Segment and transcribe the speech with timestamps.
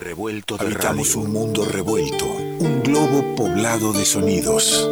[0.00, 4.88] Revuelto de Habitamos un mundo revuelto, un globo poblado de sonidos,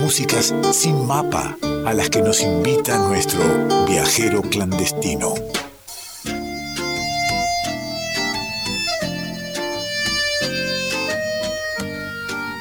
[0.00, 3.40] músicas sin mapa a las que nos invita nuestro
[3.86, 5.34] viajero clandestino.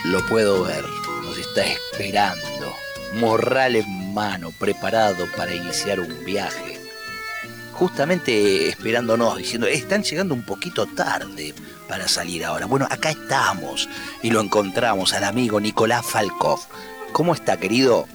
[0.06, 0.86] Lo puedo ver,
[1.24, 2.76] nos está esperando,
[3.16, 6.77] morral en mano, preparado para iniciar un viaje.
[7.78, 11.54] Justamente esperándonos, diciendo, están llegando un poquito tarde
[11.88, 12.66] para salir ahora.
[12.66, 13.88] Bueno, acá estamos
[14.24, 16.60] y lo encontramos al amigo Nicolás Falkov.
[17.12, 18.08] ¿Cómo está, querido?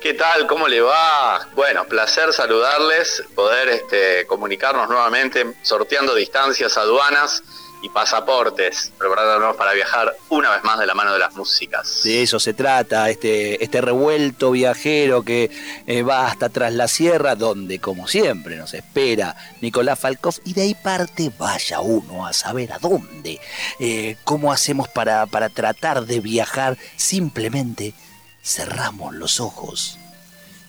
[0.00, 0.46] ¿Qué tal?
[0.46, 1.46] ¿Cómo le va?
[1.54, 7.42] Bueno, placer saludarles, poder este, comunicarnos nuevamente, sorteando distancias, aduanas
[7.82, 12.02] y pasaportes, preparándonos para viajar una vez más de la mano de las músicas.
[12.04, 15.50] De eso se trata, este, este revuelto viajero que
[15.86, 20.62] eh, va hasta tras la sierra, donde como siempre nos espera Nicolás Falkov, y de
[20.62, 23.40] ahí parte vaya uno a saber a dónde.
[23.78, 26.76] Eh, ¿Cómo hacemos para, para tratar de viajar?
[26.96, 27.94] Simplemente
[28.42, 29.98] cerramos los ojos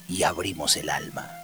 [0.08, 1.41] y abrimos el alma.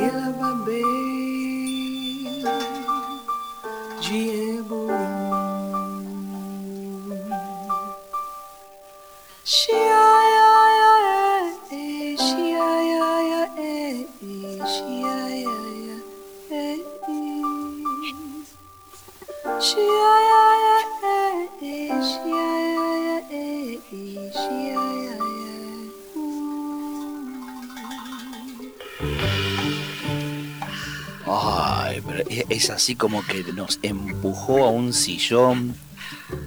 [0.00, 0.74] ela babei
[4.00, 5.28] de eboim.
[28.98, 29.37] Thank you.
[32.48, 35.76] Es así como que nos empujó a un sillón,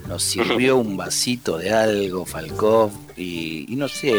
[0.08, 4.14] nos sirvió un vasito de algo, Falkov, y, no sé,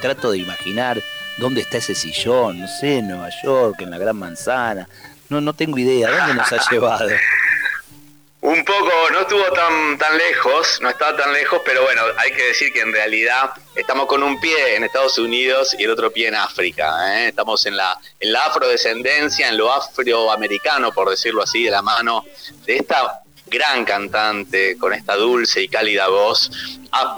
[0.00, 1.02] trato de imaginar
[1.38, 4.88] dónde está ese sillón, no sé, en Nueva York, en la Gran Manzana,
[5.28, 7.10] no, no tengo idea, ¿dónde nos ha llevado?
[9.34, 12.92] Estuvo tan, tan lejos, no estaba tan lejos, pero bueno, hay que decir que en
[12.92, 17.18] realidad estamos con un pie en Estados Unidos y el otro pie en África.
[17.18, 17.28] ¿eh?
[17.30, 22.24] Estamos en la, en la afrodescendencia, en lo afroamericano, por decirlo así, de la mano
[22.64, 26.52] de esta gran cantante con esta dulce y cálida voz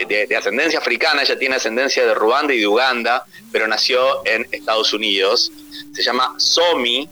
[0.08, 4.48] de, de, ascendencia africana, ella tiene ascendencia de Ruanda y de Uganda, pero nació en
[4.52, 5.52] Estados Unidos.
[5.92, 7.10] Se llama Somi,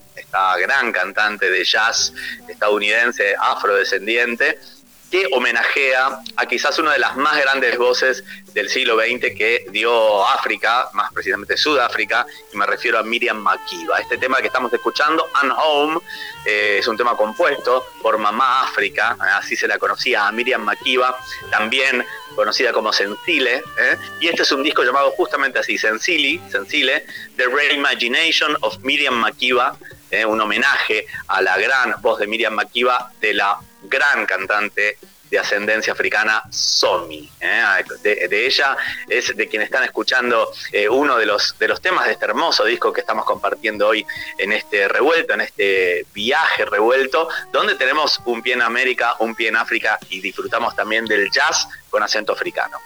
[0.59, 2.13] gran cantante de jazz
[2.47, 4.59] estadounidense afrodescendiente,
[5.09, 8.23] que homenajea a quizás una de las más grandes voces
[8.53, 13.99] del siglo XX que dio África, más precisamente Sudáfrica, y me refiero a Miriam Makeba.
[13.99, 15.99] Este tema que estamos escuchando, And Home,
[16.45, 21.17] eh, es un tema compuesto por Mamá África, así se la conocía a Miriam Makeba,
[21.51, 22.05] también
[22.35, 23.97] conocida como Sensile, ¿eh?
[24.19, 27.05] y este es un disco llamado justamente así, Sensili, Sensile,
[27.37, 29.77] The Reimagination of Miriam Makeba,
[30.11, 30.25] ¿eh?
[30.25, 33.57] un homenaje a la gran voz de Miriam Makeba, de la
[33.89, 34.97] gran cantante
[35.29, 37.29] de ascendencia africana Somi.
[37.39, 37.63] ¿eh?
[38.01, 42.13] De, ella es de quien están escuchando eh, uno de los, de los temas de
[42.13, 44.05] este hermoso disco que estamos compartiendo hoy
[44.37, 49.49] en este revuelto, en este viaje revuelto, donde tenemos un pie en América, un pie
[49.49, 52.77] en África y disfrutamos también del jazz con acento africano.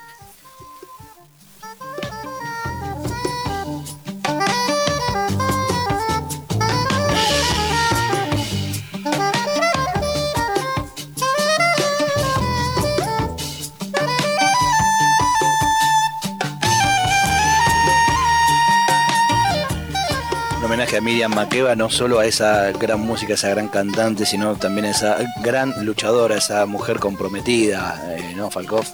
[20.69, 24.85] Homenaje a Miriam Makeba, no solo a esa gran música, esa gran cantante, sino también
[24.85, 28.85] a esa gran luchadora, esa mujer comprometida, eh, ¿no, Falkov?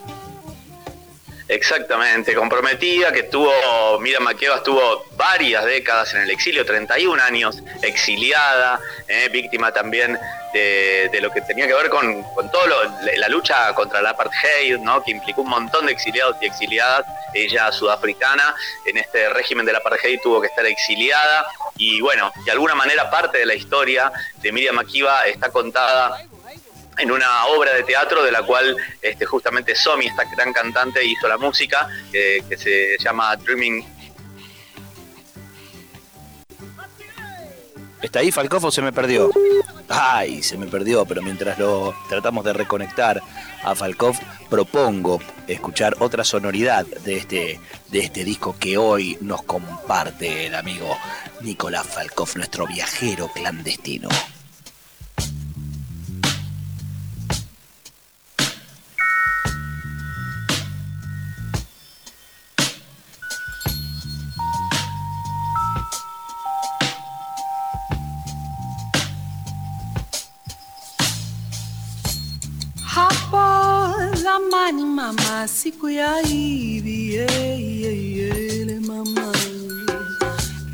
[1.48, 3.52] Exactamente, comprometida, que tuvo,
[4.00, 10.18] Mira Maquieva estuvo varias décadas en el exilio, 31 años exiliada, eh, víctima también
[10.54, 12.64] de, lo que tenía que ver con, todo
[13.18, 15.04] la lucha contra la apartheid, ¿no?
[15.04, 17.06] que implicó un montón de exiliados y exiliadas.
[17.34, 18.56] Ella, sudafricana,
[18.86, 21.46] en este régimen de la apartheid tuvo que estar exiliada
[21.78, 26.26] y bueno, de alguna manera parte de la historia de Miriam Makiba está contada
[26.98, 31.28] en una obra de teatro de la cual este, justamente Somi, esta gran cantante, hizo
[31.28, 33.96] la música, que se llama Dreaming.
[38.02, 39.32] ¿Está ahí Falcoff o se me perdió?
[39.90, 43.22] Ay, se me perdió, pero mientras lo tratamos de reconectar
[43.64, 44.16] a Falkov,
[44.50, 47.60] propongo escuchar otra sonoridad de este,
[47.90, 50.96] de este disco que hoy nos comparte el amigo
[51.42, 54.10] Nicolás Falkov, nuestro viajero clandestino.
[75.76, 79.32] Siku ya hivi yeyeyele mama,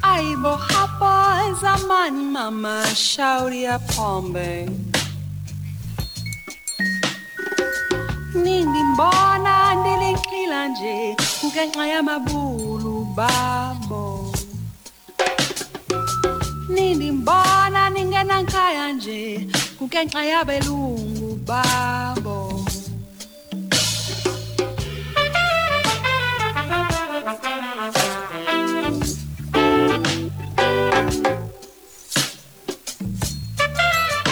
[0.01, 4.69] aibo hapo zamani mama, shauri ya pombe
[8.35, 11.15] nindi mbona ndilinkila nje
[11.45, 14.31] ngenxa yamabulu babo
[16.69, 22.65] nindi mbona ningena nkhaya nje kungenxa yabelungu babo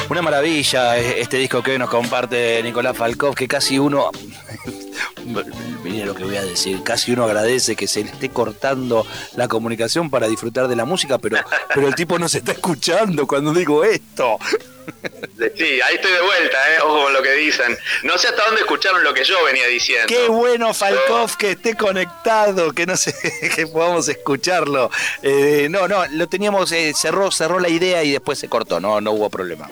[0.09, 4.09] Una maravilla este disco que hoy nos comparte Nicolás Falkov, que casi uno,
[5.83, 9.47] mire lo que voy a decir, casi uno agradece que se le esté cortando la
[9.47, 11.37] comunicación para disfrutar de la música, pero,
[11.73, 14.39] pero el tipo no se está escuchando cuando digo esto.
[15.55, 16.79] Sí, ahí estoy de vuelta, ¿eh?
[16.83, 17.77] ojo con lo que dicen.
[18.03, 20.07] No sé hasta dónde escucharon lo que yo venía diciendo.
[20.07, 23.13] Qué bueno, Falkov, que esté conectado, que no sé,
[23.55, 24.89] que podamos escucharlo.
[25.21, 28.99] Eh, no, no, lo teníamos, eh, cerró, cerró la idea y después se cortó, no,
[29.01, 29.69] no hubo problema.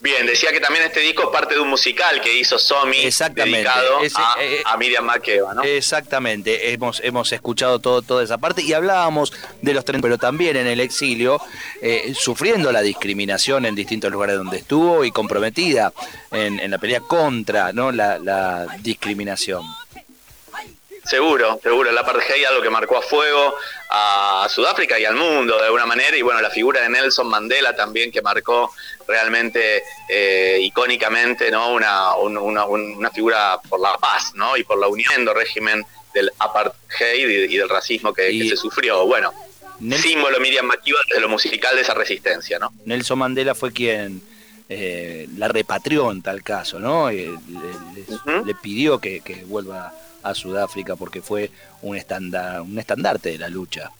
[0.00, 3.02] Bien, decía que también este disco es parte de un musical que hizo Somi
[3.34, 5.62] dedicado a, eh, a, Miriam Makeba, ¿no?
[5.62, 9.30] Exactamente, hemos, hemos escuchado todo, toda esa parte y hablábamos
[9.60, 11.38] de los trenes, pero también en el exilio,
[11.82, 15.92] eh, sufriendo la discriminación en distintos lugares donde estuvo y comprometida
[16.30, 17.92] en, la pelea contra ¿no?
[17.92, 19.62] la, la discriminación.
[21.04, 21.90] Seguro, seguro.
[21.92, 23.54] La apartheid algo que marcó a fuego
[23.90, 26.16] a Sudáfrica y al mundo de alguna manera.
[26.16, 28.72] Y bueno, la figura de Nelson Mandela también que marcó
[29.06, 31.72] realmente eh, icónicamente ¿no?
[31.72, 34.56] Una, una, figura por la paz ¿no?
[34.56, 35.84] y por la unión del régimen
[36.14, 39.04] del apartheid y, del racismo que, se sufrió.
[39.06, 39.32] Bueno,
[39.96, 42.58] símbolo Miriam Makeba de lo musical de esa resistencia.
[42.60, 42.72] ¿no?
[42.84, 44.22] Nelson Mandela fue quien
[44.68, 47.10] eh, la repatrió en tal caso, ¿no?
[47.10, 47.28] Eh,
[48.44, 51.50] le, pidió que, que vuelva a Sudáfrica porque fue
[51.82, 53.90] un, un estandarte de la lucha.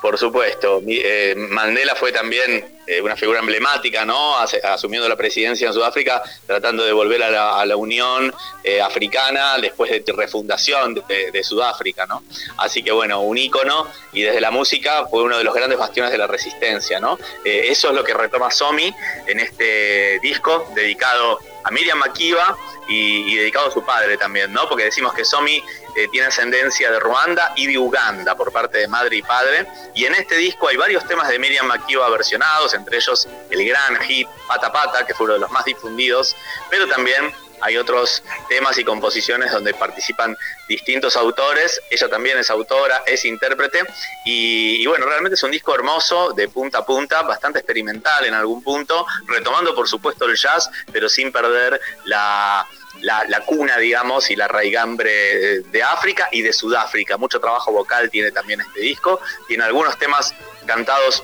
[0.00, 4.36] Por supuesto, eh, Mandela fue también eh, una figura emblemática, ¿no?
[4.36, 8.32] Asumiendo la presidencia en Sudáfrica, tratando de volver a la, Unión
[8.62, 12.22] eh, Africana después de refundación de, Sudáfrica, ¿no?
[12.58, 16.12] Así que bueno, un ícono y desde la música fue uno de los grandes bastiones
[16.12, 17.18] de la resistencia, ¿no?
[17.44, 18.94] eso es lo que retoma Somi
[19.26, 22.56] en este disco dedicado a Miriam Makiba
[22.88, 24.68] y, dedicado a su padre también, ¿no?
[24.68, 25.56] Porque decimos que Somi
[25.96, 29.66] eh, tiene ascendencia de Ruanda y de Uganda por parte de madre y padre.
[29.94, 33.96] Y en este disco hay varios temas de Miriam Makeba versionados, entre ellos el gran
[34.02, 36.36] hit Pata Pata, que fue uno de los más difundidos,
[36.70, 40.36] pero también hay otros temas y composiciones donde participan
[40.68, 43.84] distintos autores, ella también es autora, es intérprete,
[44.24, 48.62] y, bueno, realmente es un disco hermoso, de punta a punta, bastante experimental en algún
[48.62, 52.66] punto, retomando por supuesto el jazz, pero sin perder la,
[53.00, 57.16] la, cuna, digamos, y la raigambre de África y de Sudáfrica.
[57.16, 60.34] Mucho trabajo vocal tiene también este disco, tiene algunos temas
[60.66, 61.22] cantados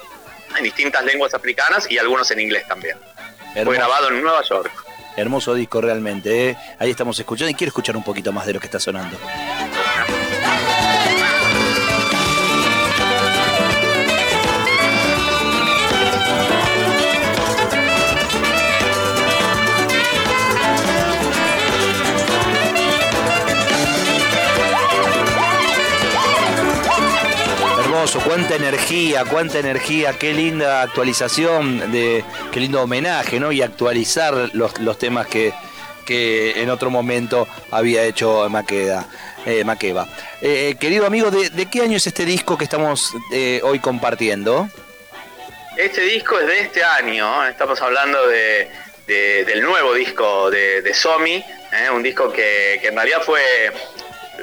[0.56, 2.96] en distintas lenguas africanas y algunos en inglés también.
[3.64, 4.70] Fue grabado en Nueva York.
[5.16, 6.50] Hermoso disco realmente.
[6.50, 6.56] ¿eh?
[6.78, 9.18] Ahí estamos escuchando y quiero escuchar un poquito más de lo que está sonando.
[28.18, 33.52] Cuánta energía, cuánta energía, qué linda actualización, de, qué lindo homenaje, ¿no?
[33.52, 35.52] Y actualizar los, temas que,
[36.04, 39.06] que en otro momento había hecho Maqueda.
[39.46, 40.06] Eh, Maqueva.
[40.42, 44.68] Eh, querido amigo, ¿de, qué año es este disco que estamos eh, hoy compartiendo?
[45.78, 48.68] Este disco es de este año, estamos hablando de,
[49.06, 51.42] del nuevo disco de, de Somi,
[51.94, 53.42] un disco que, en realidad fue,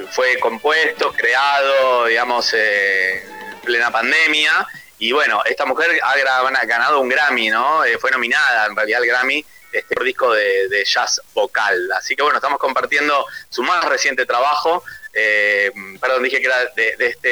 [0.10, 3.37] fue compuesto, creado, digamos, en
[3.68, 4.68] plena pandemia.
[4.98, 7.84] Y bueno, esta mujer ha ganado un Grammy, ¿no?
[8.00, 11.92] fue nominada en realidad al Grammy este disco de, jazz vocal.
[11.92, 14.84] Así que bueno, estamos compartiendo su más reciente trabajo.
[15.20, 17.30] Eh, perdón, dije que era de, este,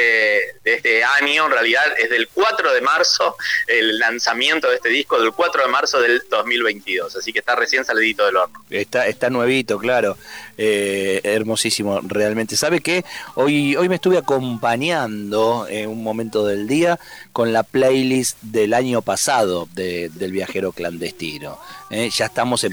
[0.64, 3.36] de este año, en realidad es del 4 de marzo,
[3.68, 7.84] el lanzamiento de este disco del 4 de marzo del 2022, así que está recién
[7.84, 8.60] salidito del horno.
[8.70, 10.18] Está, está nuevito, claro,
[10.58, 12.56] eh, hermosísimo, realmente.
[12.56, 13.04] ¿Sabe qué?
[13.34, 16.98] Hoy, hoy me estuve acompañando en un momento del día
[17.32, 21.60] con la playlist del año pasado del viajero clandestino.
[21.90, 22.10] ¿eh?
[22.10, 22.64] ya estamos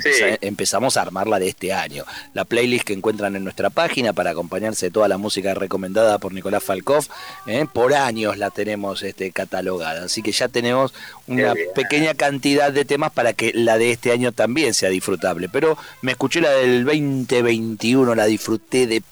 [0.42, 2.06] empezamos a armarla de este año.
[2.34, 6.34] La playlist que encuentran en nuestra página para acompañarse de toda la música recomendada por
[6.34, 7.06] Nicolás Falkov,
[7.48, 7.66] ¿eh?
[7.72, 10.06] por años la tenemos este, catalogada.
[10.06, 10.94] Así que ya tenemos
[11.28, 15.50] una pequeña cantidad de temas para que la de este año también sea disfrutable.
[15.50, 19.04] Pero me escuché la del 2021, la disfruté de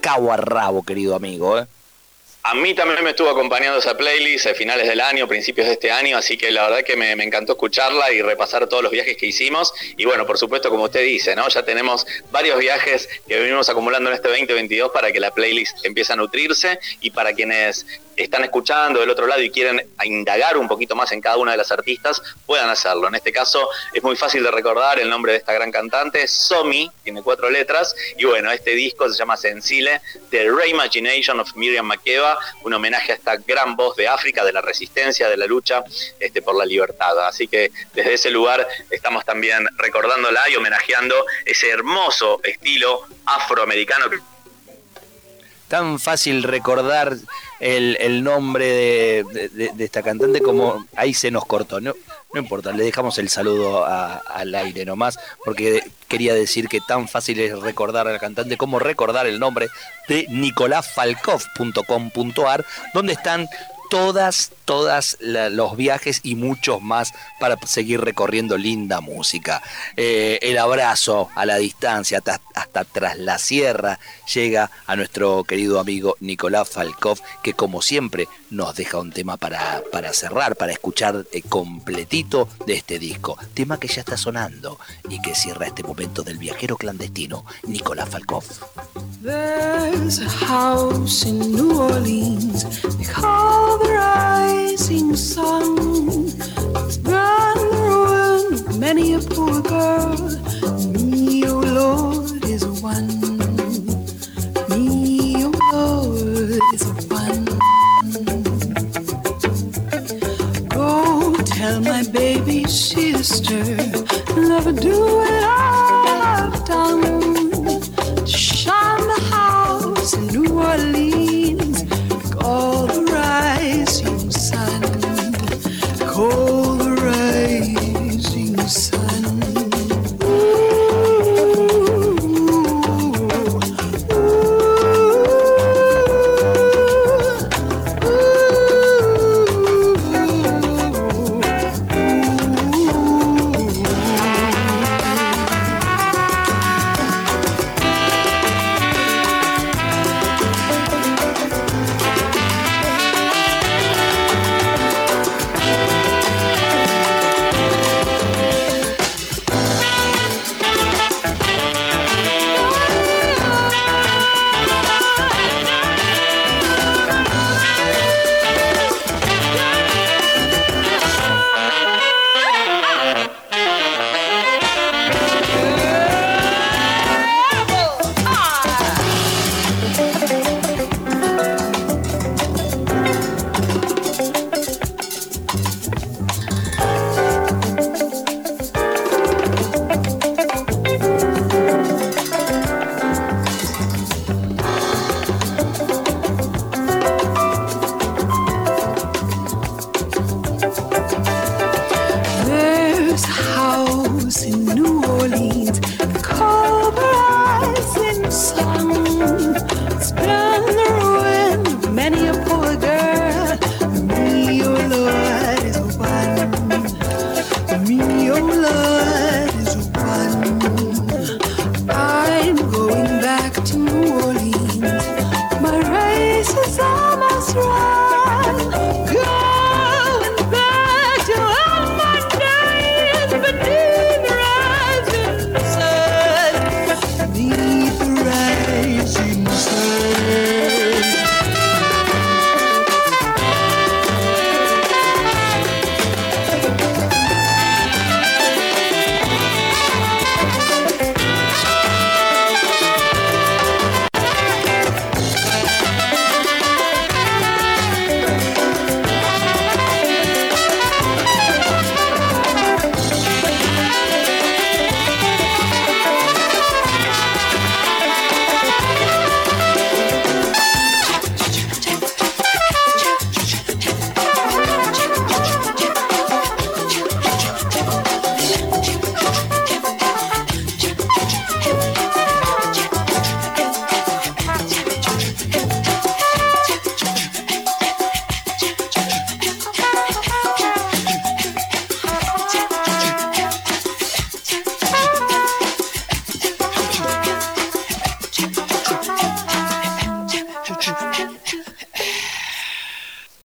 [0.00, 1.58] cabo a rabo, querido amigo.
[1.58, 1.66] ¿eh?
[2.42, 5.90] A mí también me estuvo acompañando esa playlist a finales del año, principios de este
[5.90, 9.26] año, así que la verdad que me, encantó escucharla y repasar todos los viajes que
[9.26, 9.74] hicimos.
[9.98, 11.46] Y bueno, por supuesto, como usted dice, ¿no?
[11.48, 16.14] Ya tenemos varios viajes que venimos acumulando en este 2022 para que la playlist empiece
[16.14, 17.86] a nutrirse y para quienes
[18.24, 21.56] están escuchando del otro lado y quieren indagar un poquito más en cada una de
[21.56, 23.08] las artistas, puedan hacerlo.
[23.08, 26.90] En este caso es muy fácil de recordar el nombre de esta gran cantante, Somi,
[27.02, 30.00] tiene cuatro letras, y bueno, este disco se llama Sensile,
[30.30, 34.60] The Reimagination of Miriam Makeba, un homenaje a esta gran voz de África, de la
[34.60, 35.82] resistencia, de la lucha
[36.18, 37.26] este, por la libertad.
[37.26, 44.06] Así que desde ese lugar estamos también recordándola y homenajeando ese hermoso estilo afroamericano
[45.70, 47.16] tan fácil recordar
[47.60, 51.80] el, nombre de, esta cantante como ahí se nos cortó.
[51.80, 51.94] No,
[52.34, 57.38] no importa, le dejamos el saludo al aire nomás, porque quería decir que tan fácil
[57.38, 59.68] es recordar a la cantante como recordar el nombre
[60.08, 63.46] de nicolásfalkov.com.ar, donde están
[63.90, 69.62] todas, todas los viajes y muchos más para seguir recorriendo linda música.
[69.96, 72.22] Eh, el abrazo a la distancia,
[72.54, 73.98] hasta, tras la sierra,
[74.32, 79.82] llega a nuestro querido amigo Nicolás Falkov, que como siempre nos deja un tema para,
[79.92, 83.36] para cerrar, para escuchar eh, completito de este disco.
[83.54, 84.78] Tema que ya está sonando
[85.08, 88.44] y que cierra este momento del viajero clandestino, Nicolás Falkov.